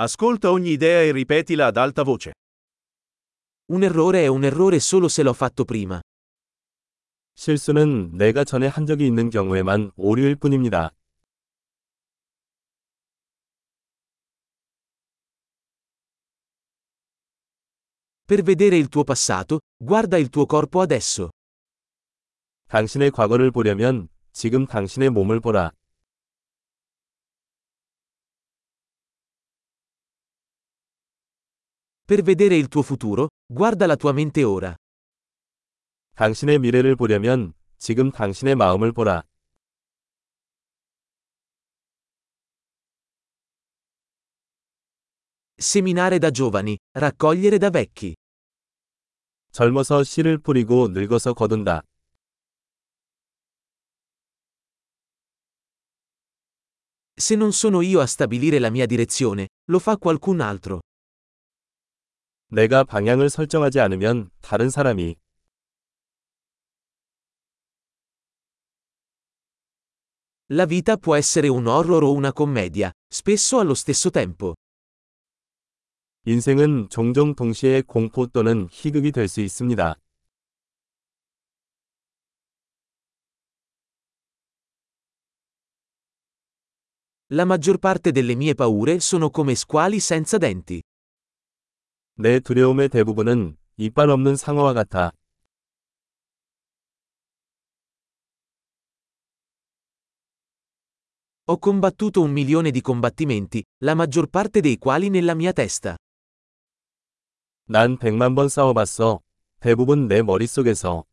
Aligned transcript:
Ascolta 0.00 0.52
ogni 0.52 0.70
idea 0.70 1.02
e 1.02 1.10
ripetila 1.10 1.66
ad 1.66 1.76
alta 1.76 2.04
voce. 2.04 2.34
Un 3.72 3.82
errore 3.82 4.22
è 4.22 4.26
un 4.28 4.44
errore 4.44 4.78
solo 4.78 5.08
se 5.08 5.24
l'ho 5.24 5.32
fatto 5.32 5.64
prima. 5.64 6.00
실수는 7.34 8.12
내가 8.14 8.44
전에 8.44 8.68
한 8.68 8.86
적이 8.86 9.08
있는 9.08 9.28
경우에만 9.28 9.90
오류일 9.96 10.36
뿐입니다. 10.36 10.92
Per 18.24 18.42
vedere 18.42 18.76
il 18.76 18.88
tuo 18.88 19.02
passato, 19.02 19.58
guarda 19.76 20.16
il 20.16 20.28
tuo 20.30 20.46
corpo 20.46 20.80
adesso. 20.80 21.30
당신의 22.68 23.10
과거를 23.10 23.50
보려면 23.50 24.08
지금 24.30 24.64
당신의 24.64 25.10
몸을 25.10 25.40
보라. 25.40 25.72
Per 32.07 32.21
vedere 32.21 32.55
il 32.55 32.67
tuo 32.67 32.81
futuro, 32.81 33.29
guarda 33.45 33.85
la 33.85 33.95
tua 33.95 34.11
mente 34.11 34.43
ora. 34.43 34.75
당신의 36.15 36.59
미래를 36.59 36.95
보려면 36.95 37.53
지금 37.77 38.11
당신의 38.11 38.55
마음을 38.55 38.91
보라. 38.91 39.23
Seminare 45.57 46.19
da 46.19 46.29
giovani, 46.29 46.77
raccogliere 46.91 47.57
da 47.57 47.69
vecchi. 47.69 48.13
젊어서 49.51 50.03
씨를 50.03 50.39
뿌리고 50.39 50.89
늙어서 50.89 51.33
거둔다. 51.33 51.81
Se 57.15 57.35
non 57.35 57.53
sono 57.53 57.81
io 57.81 58.01
a 58.01 58.07
stabilire 58.07 58.59
la 58.59 58.69
mia 58.69 58.85
direzione, 58.85 59.47
lo 59.69 59.79
fa 59.79 59.97
qualcun 59.97 60.41
altro. 60.41 60.81
내가 62.48 62.82
방향을 62.82 63.28
설정하지 63.28 63.80
않으면 63.80 64.30
다른 64.40 64.70
사람이 64.70 65.16
La 70.50 70.64
vita 70.64 70.96
può 70.96 71.14
essere 71.14 71.48
un 71.48 71.66
horror 71.66 72.02
o 72.04 72.12
una 72.12 72.32
commedia, 72.32 72.90
spesso 73.12 73.58
allo 73.58 73.74
stesso 73.74 74.10
tempo. 74.10 74.54
인생은 76.24 76.88
종종 76.88 77.34
동시에 77.34 77.82
공포 77.82 78.26
또는 78.26 78.66
희극이 78.70 79.12
될 79.12 79.28
수 79.28 79.42
있습니다. 79.42 79.96
La 87.30 87.44
maggior 87.44 87.78
parte 87.78 88.10
delle 88.10 88.34
mie 88.34 88.54
paure 88.54 89.00
sono 89.00 89.28
come 89.28 89.54
squali 89.54 90.00
senza 90.00 90.38
denti. 90.38 90.80
내 92.20 92.40
두려움의 92.40 92.88
대부분은 92.88 93.56
이빨 93.76 94.10
없는 94.10 94.34
상어와 94.34 94.72
같아. 94.72 95.12
Ho 101.46 101.58
combattuto 101.58 102.22
un 102.22 102.32
milione 102.32 102.72
di 102.72 102.80
combattimenti, 102.80 103.62
la 103.84 103.94
maggior 103.94 104.26
parte 104.26 104.60
dei 104.60 104.78
quali 104.78 105.10
nella 105.10 105.34
mia 105.36 105.52
testa. 105.52 105.96
난 107.66 107.96
백만 107.98 108.34
번 108.34 108.48
싸워봤어. 108.48 109.20
대부분 109.60 110.08
내 110.08 110.20
머릿속에서. 110.20 111.04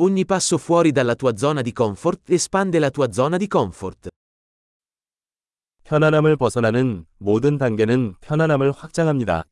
Ogni 0.00 0.24
passo 0.24 0.58
fuori 0.58 0.90
dalla 0.90 1.14
tua 1.14 1.36
zona 1.36 1.62
di 1.62 1.72
comfort 1.72 2.30
espande 2.30 2.78
la 2.78 2.90
tua 2.90 3.12
zona 3.12 3.36
di 3.36 3.46
comfort. 3.46 4.08
편안함을 5.84 6.36
벗어나는 6.36 7.06
모든 7.18 7.58
단계는 7.58 8.14
편안함을 8.20 8.72
확장합니다. 8.72 9.44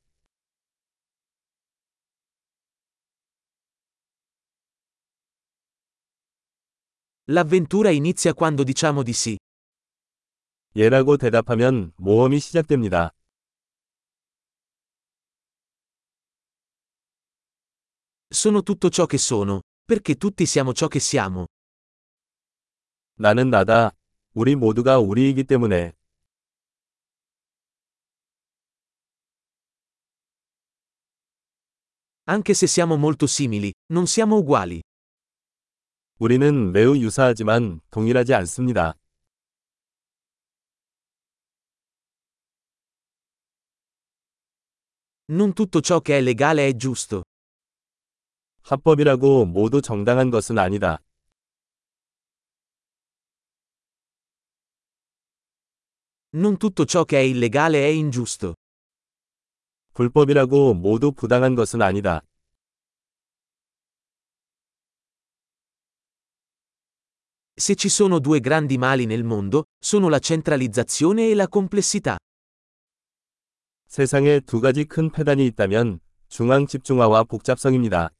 L'avventura 7.26 7.90
inizia 7.90 8.32
quando 8.34 8.64
diciamo 8.64 9.04
di 9.04 9.12
sì. 9.12 9.38
예라고 10.74 11.16
대답하면 11.16 11.92
모험이 11.96 12.40
시작됩니다. 12.40 13.10
Sono 18.32 18.62
tutto 18.62 18.88
ciò 18.90 19.06
che 19.06 19.18
sono, 19.18 19.60
perché 19.84 20.16
tutti 20.16 20.46
siamo 20.46 20.72
ciò 20.72 20.88
che 20.88 21.00
siamo. 21.00 21.46
나는 23.14 23.50
나다. 23.50 23.92
우리 24.34 24.54
모두가 24.54 24.98
우리이기 24.98 25.44
때문에. 25.44 25.92
Anche 32.28 32.54
se 32.54 32.66
siamo 32.66 32.96
molto 32.96 33.26
simili, 33.26 33.72
non 33.92 34.06
siamo 34.06 34.36
uguali. 34.36 34.80
우리는 36.18 36.70
매우 36.70 36.96
유사하지만 36.96 37.80
동일하지 37.90 38.34
않습니다. 38.34 38.94
Non 45.30 45.52
tutto 45.54 45.80
ciò 45.80 46.00
che 46.00 46.18
è 46.18 46.20
legale 46.20 46.68
è 46.68 46.76
giusto. 46.76 47.22
합법이라고 48.65 49.45
모두 49.45 49.79
정당한 49.79 50.31
것은 50.31 50.57
아니다. 50.57 50.97
Non 56.33 56.57
tutto 56.57 56.85
ciò 56.85 57.05
che 57.05 57.19
è 57.19 57.21
illegale 57.21 57.85
è 57.85 57.89
ingiusto. 57.89 58.55
불법이라고 59.93 60.73
모두 60.73 61.11
부당한 61.11 61.53
것은 61.53 61.83
아니다. 61.83 62.21
Se 67.57 67.75
ci 67.75 67.87
sono 67.87 68.19
due 68.19 68.39
grandi 68.39 68.77
mali 68.79 69.05
nel 69.05 69.23
mondo, 69.23 69.65
sono 69.79 70.09
la 70.09 70.19
centralizzazione 70.19 71.29
e 71.29 71.35
la 71.35 71.47
complessità. 71.47 72.17
세상에 73.87 74.39
두 74.39 74.59
가지 74.59 74.85
큰 74.85 75.11
폐단이 75.11 75.45
있다면 75.45 75.99
중앙 76.27 76.65
집중화와 76.65 77.25
복잡성입니다. 77.25 78.14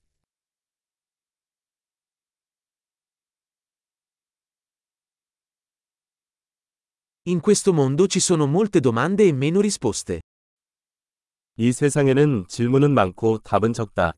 In 7.24 7.40
questo 7.40 7.72
mondo 7.72 8.06
ci 8.06 8.18
sono 8.18 8.46
molte 8.46 8.80
domande 8.80 9.24
e 9.24 9.32
meno 9.32 9.60
risposte. 9.60 10.20
이 11.56 11.72
세상에는 11.72 12.46
질문은 12.48 12.94
많고 12.94 13.38
답은 13.38 13.74
적다. 13.74 14.14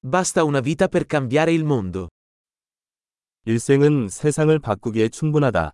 Basta 0.00 0.44
una 0.44 0.60
vita 0.60 0.86
per 0.86 1.06
cambiare 1.06 1.52
il 1.52 1.64
mondo. 1.64 2.08
일생은 3.46 4.08
세상을 4.08 4.58
바꾸기에 4.58 5.08
충분하다. 5.08 5.72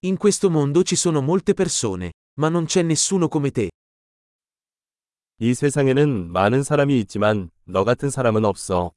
In 0.00 0.18
questo 0.18 0.50
mondo 0.50 0.82
ci 0.82 0.96
sono 0.96 1.22
molte 1.22 1.54
persone, 1.54 2.12
ma 2.38 2.48
non 2.48 2.66
c'è 2.66 2.82
nessuno 2.82 3.28
come 3.28 3.50
te. 3.50 3.70
이 5.41 5.53
세상에는 5.53 6.33
많은 6.33 6.63
사람이 6.63 6.99
있지만 6.99 7.49
너 7.63 7.85
같은 7.85 8.09
사람은 8.09 8.43
없어. 8.43 8.91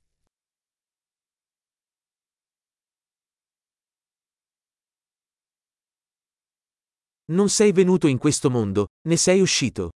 Non 7.28 7.48
sei 7.48 7.72
venuto 7.72 8.08
in 8.08 8.18
questo 8.18 8.50
mondo, 8.50 8.88
ne 9.06 9.14
sei 9.14 9.40
uscito. 9.40 9.90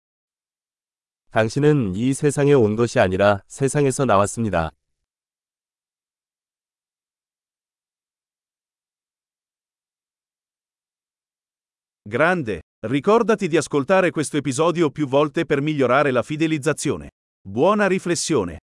당신은 1.31 1.95
이 1.95 2.13
세상에 2.13 2.53
온 2.53 2.75
것이 2.75 2.99
아니라 2.99 3.41
세상에서 3.47 4.03
나왔습니다. 4.05 4.71
Grande, 12.05 12.61
ricordati 12.85 13.47
di 13.47 13.55
ascoltare 13.55 14.11
questo 14.11 14.35
episodio 14.35 14.89
più 14.89 15.07
volte 15.07 15.45
per 15.45 15.61
migliorare 15.61 16.11
la 16.11 16.21
fidelizzazione. 16.21 17.11
Buona 17.41 17.87
riflessione. 17.87 18.57